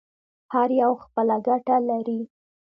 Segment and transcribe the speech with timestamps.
[0.53, 2.19] هر یو خپله ګټه لري.